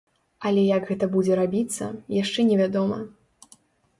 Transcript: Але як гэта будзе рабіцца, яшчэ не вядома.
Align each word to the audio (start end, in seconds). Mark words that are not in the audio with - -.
Але 0.49 0.61
як 0.77 0.87
гэта 0.91 1.09
будзе 1.15 1.33
рабіцца, 1.41 1.85
яшчэ 2.23 2.45
не 2.49 2.57
вядома. 2.63 2.97